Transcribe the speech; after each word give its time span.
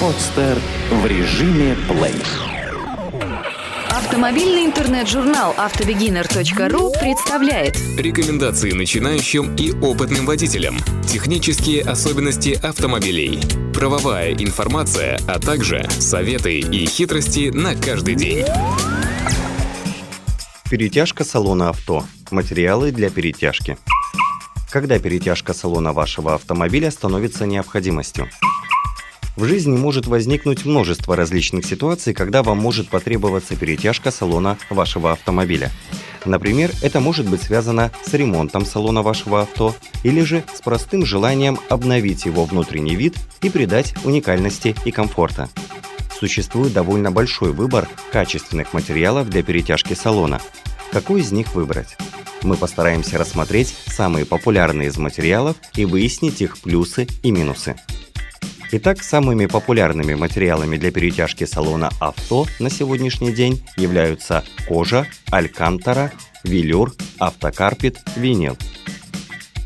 Подстер 0.00 0.58
в 0.90 1.06
режиме 1.06 1.76
плей. 1.88 2.14
Автомобильный 3.90 4.64
интернет-журнал 4.64 5.54
автобегинер.ру 5.56 6.92
представляет 7.00 7.76
Рекомендации 7.96 8.72
начинающим 8.72 9.54
и 9.56 9.72
опытным 9.72 10.24
водителям. 10.24 10.76
Технические 11.06 11.82
особенности 11.82 12.58
автомобилей. 12.62 13.40
Правовая 13.74 14.32
информация, 14.34 15.20
а 15.26 15.38
также 15.38 15.88
советы 15.90 16.58
и 16.60 16.86
хитрости 16.86 17.50
на 17.50 17.74
каждый 17.74 18.14
день. 18.14 18.44
Перетяжка 20.70 21.24
салона 21.24 21.70
авто. 21.70 22.04
Материалы 22.30 22.92
для 22.92 23.10
перетяжки. 23.10 23.78
Когда 24.70 24.98
перетяжка 24.98 25.54
салона 25.54 25.92
вашего 25.94 26.34
автомобиля 26.34 26.90
становится 26.90 27.46
необходимостью? 27.46 28.28
В 29.36 29.44
жизни 29.44 29.76
может 29.76 30.06
возникнуть 30.06 30.66
множество 30.66 31.16
различных 31.16 31.64
ситуаций, 31.64 32.12
когда 32.12 32.42
вам 32.42 32.58
может 32.58 32.88
потребоваться 32.88 33.56
перетяжка 33.56 34.10
салона 34.10 34.58
вашего 34.68 35.12
автомобиля. 35.12 35.70
Например, 36.26 36.70
это 36.82 37.00
может 37.00 37.30
быть 37.30 37.42
связано 37.42 37.92
с 38.04 38.12
ремонтом 38.12 38.66
салона 38.66 39.02
вашего 39.02 39.42
авто 39.42 39.74
или 40.02 40.20
же 40.22 40.44
с 40.52 40.60
простым 40.60 41.06
желанием 41.06 41.58
обновить 41.70 42.26
его 42.26 42.44
внутренний 42.44 42.96
вид 42.96 43.14
и 43.40 43.48
придать 43.48 43.94
уникальности 44.04 44.74
и 44.84 44.90
комфорта. 44.90 45.48
Существует 46.18 46.72
довольно 46.74 47.10
большой 47.10 47.52
выбор 47.52 47.88
качественных 48.12 48.74
материалов 48.74 49.30
для 49.30 49.42
перетяжки 49.42 49.94
салона. 49.94 50.40
Какой 50.90 51.20
из 51.20 51.32
них 51.32 51.54
выбрать? 51.54 51.96
Мы 52.42 52.56
постараемся 52.56 53.18
рассмотреть 53.18 53.74
самые 53.86 54.24
популярные 54.24 54.88
из 54.88 54.96
материалов 54.96 55.56
и 55.74 55.84
выяснить 55.84 56.40
их 56.40 56.58
плюсы 56.58 57.06
и 57.22 57.30
минусы. 57.30 57.76
Итак, 58.70 59.02
самыми 59.02 59.46
популярными 59.46 60.14
материалами 60.14 60.76
для 60.76 60.90
перетяжки 60.90 61.44
салона 61.44 61.90
авто 62.00 62.46
на 62.58 62.70
сегодняшний 62.70 63.32
день 63.32 63.64
являются 63.76 64.44
кожа, 64.68 65.06
алькантара, 65.30 66.12
велюр, 66.44 66.94
автокарпет, 67.18 67.98
винил. 68.14 68.56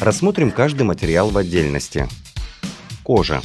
Рассмотрим 0.00 0.50
каждый 0.50 0.84
материал 0.84 1.28
в 1.28 1.36
отдельности. 1.36 2.08
Кожа. 3.02 3.42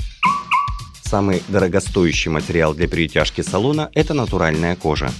Самый 1.03 1.43
дорогостоящий 1.49 2.31
материал 2.31 2.73
для 2.73 2.87
перетяжки 2.87 3.41
салона– 3.41 3.91
это 3.93 4.13
натуральная 4.13 4.77
кожа. 4.77 5.11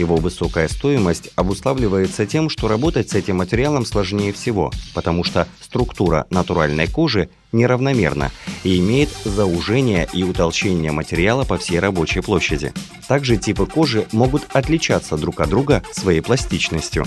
Его 0.00 0.16
высокая 0.16 0.66
стоимость 0.66 1.28
обуславливается 1.36 2.24
тем, 2.24 2.48
что 2.48 2.68
работать 2.68 3.10
с 3.10 3.14
этим 3.14 3.36
материалом 3.36 3.84
сложнее 3.84 4.32
всего, 4.32 4.72
потому 4.94 5.24
что 5.24 5.46
структура 5.60 6.26
натуральной 6.30 6.86
кожи 6.86 7.28
неравномерна 7.52 8.30
и 8.64 8.78
имеет 8.78 9.10
заужение 9.26 10.08
и 10.14 10.22
утолщение 10.22 10.90
материала 10.90 11.44
по 11.44 11.58
всей 11.58 11.80
рабочей 11.80 12.22
площади. 12.22 12.72
Также 13.08 13.36
типы 13.36 13.66
кожи 13.66 14.06
могут 14.12 14.46
отличаться 14.54 15.18
друг 15.18 15.42
от 15.42 15.50
друга 15.50 15.82
своей 15.92 16.22
пластичностью. 16.22 17.04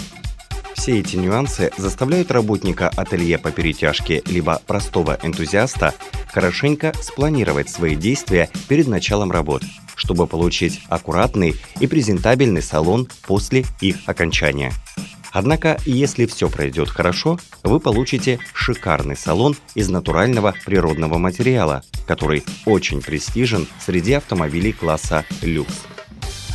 Все 0.73 0.99
эти 0.99 1.15
нюансы 1.15 1.71
заставляют 1.77 2.31
работника 2.31 2.89
ателье 2.89 3.37
по 3.37 3.51
перетяжке 3.51 4.21
либо 4.25 4.61
простого 4.65 5.17
энтузиаста 5.23 5.93
хорошенько 6.31 6.93
спланировать 7.01 7.69
свои 7.69 7.95
действия 7.95 8.49
перед 8.67 8.87
началом 8.87 9.31
работ, 9.31 9.63
чтобы 9.95 10.27
получить 10.27 10.81
аккуратный 10.89 11.55
и 11.79 11.87
презентабельный 11.87 12.61
салон 12.61 13.07
после 13.25 13.65
их 13.79 13.97
окончания. 14.07 14.73
Однако, 15.31 15.79
если 15.85 16.27
все 16.27 16.47
пройдет 16.47 16.89
хорошо, 16.89 17.39
вы 17.63 17.79
получите 17.79 18.39
шикарный 18.53 19.15
салон 19.15 19.55
из 19.73 19.89
натурального 19.89 20.53
природного 20.63 21.17
материала, 21.17 21.83
который 22.05 22.43
очень 22.65 23.01
престижен 23.01 23.67
среди 23.79 24.13
автомобилей 24.13 24.73
класса 24.73 25.25
люкс. 25.41 25.85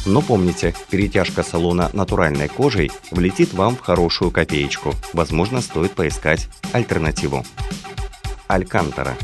Но 0.09 0.23
помните, 0.23 0.75
перетяжка 0.89 1.43
салона 1.43 1.91
натуральной 1.93 2.49
кожей 2.49 2.91
влетит 3.11 3.53
вам 3.53 3.77
в 3.77 3.81
хорошую 3.81 4.31
копеечку. 4.31 4.95
Возможно, 5.13 5.61
стоит 5.61 5.93
поискать 5.93 6.49
альтернативу. 6.73 7.45
Алькантара. 8.47 9.19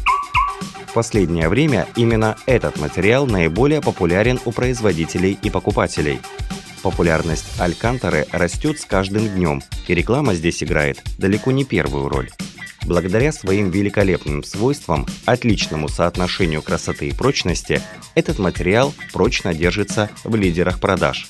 В 0.86 0.92
последнее 0.92 1.48
время 1.48 1.86
именно 1.96 2.36
этот 2.44 2.78
материал 2.78 3.26
наиболее 3.26 3.80
популярен 3.80 4.38
у 4.44 4.52
производителей 4.52 5.38
и 5.42 5.48
покупателей. 5.48 6.20
Популярность 6.82 7.58
алькантары 7.58 8.26
растет 8.30 8.78
с 8.78 8.84
каждым 8.84 9.26
днем, 9.26 9.62
и 9.88 9.94
реклама 9.94 10.34
здесь 10.34 10.62
играет 10.62 11.02
далеко 11.16 11.50
не 11.50 11.64
первую 11.64 12.10
роль. 12.10 12.28
Благодаря 12.86 13.32
своим 13.32 13.70
великолепным 13.70 14.44
свойствам, 14.44 15.06
отличному 15.24 15.88
соотношению 15.88 16.60
красоты 16.60 17.08
и 17.08 17.12
прочности, 17.14 17.80
этот 18.14 18.38
материал 18.38 18.92
прочно 19.12 19.54
держится 19.54 20.10
в 20.22 20.36
лидерах 20.36 20.80
продаж. 20.80 21.28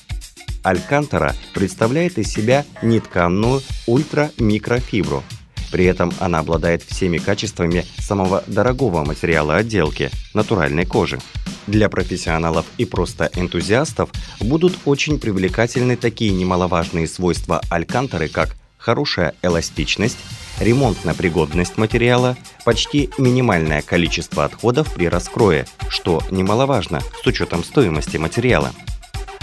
Алькантара 0.63 1.33
представляет 1.53 2.17
из 2.17 2.27
себя 2.27 2.65
нетканную 2.81 3.61
ультра-микрофибру. 3.87 5.23
При 5.71 5.85
этом 5.85 6.11
она 6.19 6.39
обладает 6.39 6.83
всеми 6.83 7.19
качествами 7.19 7.85
самого 7.99 8.43
дорогого 8.47 9.05
материала 9.05 9.55
отделки– 9.55 10.09
натуральной 10.33 10.85
кожи. 10.85 11.19
Для 11.67 11.89
профессионалов 11.89 12.65
и 12.77 12.85
просто 12.85 13.29
энтузиастов 13.35 14.09
будут 14.39 14.77
очень 14.85 15.19
привлекательны 15.19 15.95
такие 15.95 16.31
немаловажные 16.31 17.07
свойства 17.07 17.61
алькантары, 17.69 18.27
как 18.27 18.55
хорошая 18.77 19.33
эластичность, 19.41 20.17
ремонтная 20.59 21.13
пригодность 21.13 21.77
материала, 21.77 22.37
почти 22.63 23.09
минимальное 23.17 23.81
количество 23.81 24.45
отходов 24.45 24.93
при 24.93 25.07
раскрое, 25.07 25.67
что 25.89 26.21
немаловажно 26.31 27.01
с 27.23 27.25
учетом 27.27 27.63
стоимости 27.63 28.17
материала. 28.17 28.71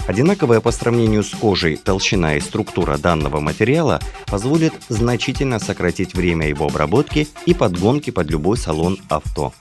Одинаковая 0.05 0.59
по 0.59 0.71
сравнению 0.71 1.23
с 1.23 1.29
кожей 1.29 1.77
толщина 1.77 2.35
и 2.35 2.41
структура 2.41 2.97
данного 2.97 3.39
материала 3.39 4.01
позволит 4.25 4.73
значительно 4.89 5.59
сократить 5.59 6.13
время 6.13 6.47
его 6.47 6.65
обработки 6.65 7.27
и 7.45 7.53
подгонки 7.53 8.09
под 8.09 8.29
любой 8.29 8.57
салон 8.57 8.99
авто. 9.07 9.53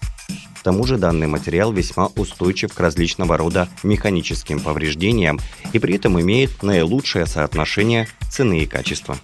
К 0.58 0.64
тому 0.64 0.84
же 0.84 0.96
данный 0.96 1.26
материал 1.26 1.72
весьма 1.72 2.06
устойчив 2.16 2.72
к 2.72 2.80
различного 2.80 3.36
рода 3.36 3.69
механическим 3.82 4.60
повреждениям 4.60 5.40
и 5.72 5.78
при 5.78 5.96
этом 5.96 6.20
имеет 6.20 6.62
наилучшее 6.62 7.26
соотношение 7.26 8.08
цены 8.30 8.60
и 8.60 8.66
качества. 8.66 9.16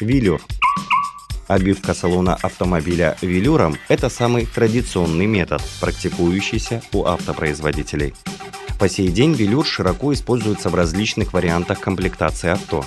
Велюр 0.00 0.40
Обивка 1.48 1.94
салона 1.94 2.34
автомобиля 2.34 3.16
велюром– 3.22 3.78
это 3.88 4.10
самый 4.10 4.44
традиционный 4.44 5.24
метод, 5.24 5.62
практикующийся 5.80 6.82
у 6.92 7.06
автопроизводителей. 7.06 8.12
По 8.78 8.86
сей 8.86 9.08
день 9.08 9.32
велюр 9.32 9.64
широко 9.64 10.12
используется 10.12 10.68
в 10.68 10.74
различных 10.74 11.32
вариантах 11.32 11.80
комплектации 11.80 12.50
авто. 12.50 12.84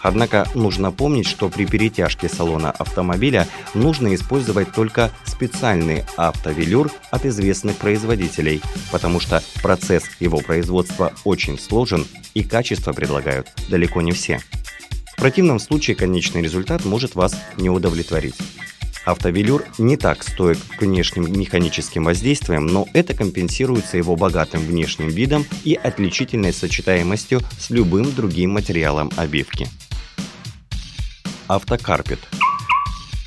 Однако 0.00 0.46
нужно 0.54 0.92
помнить, 0.92 1.26
что 1.26 1.48
при 1.48 1.64
перетяжке 1.64 2.28
салона 2.28 2.70
автомобиля 2.72 3.48
нужно 3.72 4.14
использовать 4.14 4.70
только 4.72 5.10
специальный 5.24 6.04
автовелюр 6.18 6.90
от 7.10 7.24
известных 7.24 7.78
производителей, 7.78 8.60
потому 8.92 9.18
что 9.18 9.42
процесс 9.62 10.04
его 10.20 10.40
производства 10.40 11.14
очень 11.24 11.58
сложен 11.58 12.06
и 12.34 12.44
качество 12.44 12.92
предлагают 12.92 13.48
далеко 13.70 14.02
не 14.02 14.12
все. 14.12 14.40
Противном 15.24 15.58
случае 15.58 15.96
конечный 15.96 16.42
результат 16.42 16.84
может 16.84 17.14
вас 17.14 17.34
не 17.56 17.70
удовлетворить. 17.70 18.34
Автовелюр 19.06 19.64
не 19.78 19.96
так 19.96 20.22
стоит 20.22 20.58
к 20.76 20.82
внешним 20.82 21.32
механическим 21.32 22.04
воздействиям, 22.04 22.66
но 22.66 22.86
это 22.92 23.14
компенсируется 23.14 23.96
его 23.96 24.16
богатым 24.16 24.60
внешним 24.60 25.08
видом 25.08 25.46
и 25.64 25.80
отличительной 25.82 26.52
сочетаемостью 26.52 27.40
с 27.58 27.70
любым 27.70 28.14
другим 28.14 28.50
материалом 28.50 29.10
обивки. 29.16 29.66
Автокарпет 31.48 32.18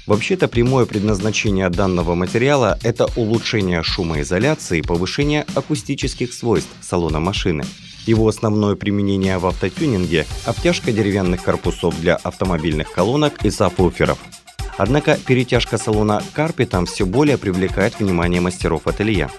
Вообще-то 0.06 0.48
прямое 0.48 0.86
предназначение 0.86 1.68
данного 1.68 2.14
материала– 2.14 2.78
это 2.84 3.08
улучшение 3.16 3.82
шумоизоляции 3.82 4.78
и 4.78 4.84
повышение 4.84 5.48
акустических 5.56 6.32
свойств 6.32 6.70
салона 6.80 7.20
машины– 7.20 7.64
его 8.08 8.28
основное 8.28 8.76
применение 8.76 9.38
в 9.38 9.46
автотюнинге– 9.46 10.26
обтяжка 10.46 10.92
деревянных 10.92 11.44
корпусов 11.44 12.00
для 12.00 12.16
автомобильных 12.16 12.92
колонок 12.92 13.44
и 13.46 13.50
сабвуферов. 13.50 14.18
Однако 14.78 15.18
перетяжка 15.18 15.78
салона 15.78 16.22
карпетом 16.34 16.86
все 16.86 17.06
более 17.06 17.38
привлекает 17.38 18.00
внимание 18.00 18.42
мастеров 18.42 18.86
ателье. 18.86 19.30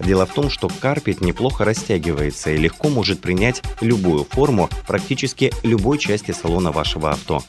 Дело 0.00 0.26
в 0.26 0.34
том, 0.34 0.50
что 0.50 0.68
карпет 0.68 1.20
неплохо 1.20 1.64
растягивается 1.64 2.50
и 2.50 2.56
легко 2.56 2.88
может 2.88 3.20
принять 3.20 3.62
любую 3.80 4.24
форму 4.24 4.68
практически 4.86 5.52
любой 5.62 5.98
части 5.98 6.32
салона 6.32 6.72
вашего 6.72 7.10
авто. 7.10 7.42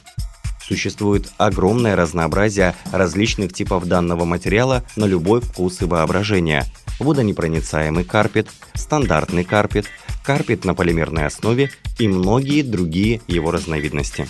Существует 0.70 1.28
огромное 1.36 1.96
разнообразие 1.96 2.76
различных 2.92 3.52
типов 3.52 3.86
данного 3.86 4.24
материала 4.24 4.84
на 4.94 5.04
любой 5.04 5.40
вкус 5.40 5.82
и 5.82 5.84
воображение. 5.84 6.64
Водонепроницаемый 7.00 8.04
карпет, 8.04 8.48
стандартный 8.74 9.42
карпет, 9.42 9.86
карпет 10.22 10.64
на 10.64 10.74
полимерной 10.74 11.26
основе 11.26 11.70
и 11.98 12.06
многие 12.06 12.62
другие 12.62 13.22
его 13.26 13.50
разновидности. 13.50 14.28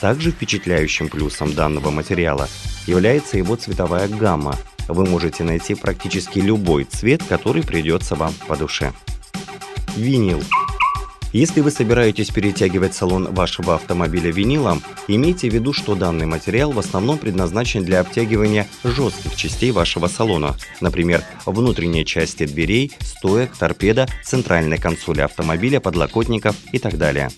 Также 0.00 0.30
впечатляющим 0.30 1.08
плюсом 1.08 1.52
данного 1.52 1.90
материала 1.90 2.48
является 2.86 3.38
его 3.38 3.56
цветовая 3.56 4.08
гамма. 4.08 4.56
Вы 4.88 5.04
можете 5.04 5.42
найти 5.42 5.74
практически 5.74 6.38
любой 6.38 6.84
цвет, 6.84 7.22
который 7.28 7.62
придется 7.62 8.14
вам 8.14 8.32
по 8.46 8.56
душе. 8.56 8.92
Винил. 9.96 10.42
Если 11.36 11.60
вы 11.60 11.70
собираетесь 11.70 12.30
перетягивать 12.30 12.94
салон 12.94 13.34
вашего 13.34 13.74
автомобиля 13.74 14.32
винилом, 14.32 14.82
имейте 15.06 15.50
в 15.50 15.52
виду, 15.52 15.74
что 15.74 15.94
данный 15.94 16.24
материал 16.24 16.72
в 16.72 16.78
основном 16.78 17.18
предназначен 17.18 17.84
для 17.84 18.00
обтягивания 18.00 18.66
жестких 18.84 19.36
частей 19.36 19.70
вашего 19.70 20.06
салона, 20.06 20.56
например, 20.80 21.22
внутренней 21.44 22.06
части 22.06 22.46
дверей, 22.46 22.90
стоек, 23.00 23.54
торпеда, 23.54 24.08
центральной 24.24 24.78
консоли 24.78 25.20
автомобиля, 25.20 25.78
подлокотников 25.78 26.56
и 26.72 26.78
так 26.78 26.96
далее. 26.96 27.28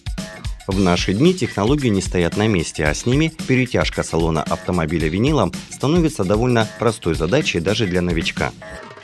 В 0.68 0.78
наши 0.78 1.12
дни 1.12 1.34
технологии 1.34 1.88
не 1.88 2.00
стоят 2.00 2.36
на 2.36 2.46
месте, 2.46 2.84
а 2.84 2.94
с 2.94 3.04
ними 3.04 3.32
перетяжка 3.48 4.04
салона 4.04 4.44
автомобиля 4.44 5.08
винилом 5.08 5.52
становится 5.70 6.22
довольно 6.22 6.68
простой 6.78 7.16
задачей 7.16 7.58
даже 7.58 7.88
для 7.88 8.00
новичка. 8.00 8.52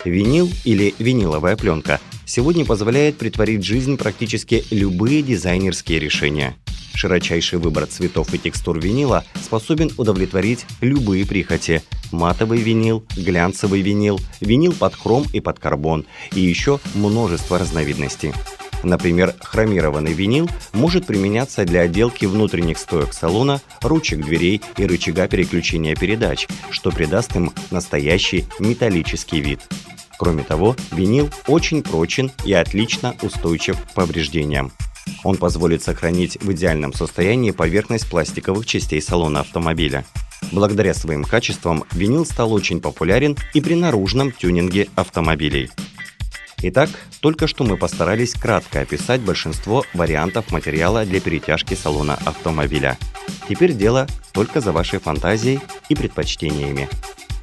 Винил 0.04 0.48
или 0.64 0.94
виниловая 1.00 1.56
пленка 1.56 1.98
сегодня 2.26 2.64
позволяет 2.64 3.16
притворить 3.16 3.60
в 3.60 3.64
жизнь 3.64 3.96
практически 3.96 4.64
любые 4.70 5.22
дизайнерские 5.22 5.98
решения. 5.98 6.56
Широчайший 6.94 7.58
выбор 7.58 7.86
цветов 7.86 8.32
и 8.32 8.38
текстур 8.38 8.78
винила 8.78 9.24
способен 9.42 9.90
удовлетворить 9.96 10.64
любые 10.80 11.26
прихоти. 11.26 11.82
Матовый 12.12 12.60
винил, 12.60 13.04
глянцевый 13.16 13.82
винил, 13.82 14.20
винил 14.40 14.72
под 14.72 14.94
хром 14.94 15.26
и 15.32 15.40
под 15.40 15.58
карбон 15.58 16.06
и 16.34 16.40
еще 16.40 16.78
множество 16.94 17.58
разновидностей. 17.58 18.32
Например, 18.84 19.34
хромированный 19.40 20.12
винил 20.12 20.48
может 20.72 21.06
применяться 21.06 21.64
для 21.64 21.80
отделки 21.80 22.26
внутренних 22.26 22.78
стоек 22.78 23.14
салона, 23.14 23.60
ручек 23.80 24.24
дверей 24.24 24.60
и 24.76 24.86
рычага 24.86 25.26
переключения 25.26 25.96
передач, 25.96 26.46
что 26.70 26.90
придаст 26.90 27.34
им 27.34 27.50
настоящий 27.70 28.44
металлический 28.60 29.40
вид. 29.40 29.60
Кроме 30.18 30.44
того, 30.44 30.76
винил 30.92 31.30
очень 31.46 31.82
прочен 31.82 32.30
и 32.44 32.52
отлично 32.52 33.14
устойчив 33.22 33.80
к 33.80 33.94
повреждениям. 33.94 34.72
Он 35.22 35.36
позволит 35.36 35.82
сохранить 35.82 36.36
в 36.42 36.52
идеальном 36.52 36.92
состоянии 36.92 37.50
поверхность 37.50 38.08
пластиковых 38.08 38.66
частей 38.66 39.02
салона 39.02 39.40
автомобиля. 39.40 40.04
Благодаря 40.52 40.94
своим 40.94 41.24
качествам 41.24 41.84
винил 41.92 42.26
стал 42.26 42.52
очень 42.52 42.80
популярен 42.80 43.36
и 43.54 43.60
при 43.60 43.74
наружном 43.74 44.32
тюнинге 44.32 44.88
автомобилей. 44.94 45.70
Итак, 46.66 46.88
только 47.20 47.46
что 47.46 47.64
мы 47.64 47.76
постарались 47.76 48.32
кратко 48.32 48.80
описать 48.80 49.20
большинство 49.20 49.84
вариантов 49.92 50.50
материала 50.50 51.04
для 51.04 51.20
перетяжки 51.20 51.74
салона 51.74 52.18
автомобиля. 52.24 52.96
Теперь 53.48 53.74
дело 53.74 54.06
только 54.32 54.60
за 54.60 54.72
вашей 54.72 54.98
фантазией 54.98 55.60
и 55.88 55.94
предпочтениями. 55.94 56.88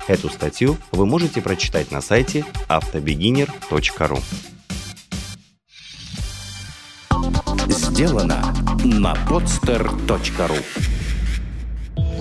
Эту 0.07 0.30
статью 0.30 0.77
вы 0.92 1.06
можете 1.06 1.42
прочитать 1.42 1.92
на 1.92 2.01
сайте 2.01 2.45
автобегинер.ру. 2.68 4.19
Сделано 7.68 8.53
на 8.83 9.13
podster.ru 9.30 10.59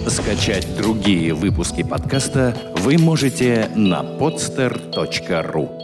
Скачать 0.09 0.77
другие 0.77 1.35
выпуски 1.35 1.82
подкаста 1.82 2.56
вы 2.77 2.99
можете 2.99 3.71
на 3.75 4.03
podster.ru 4.03 5.80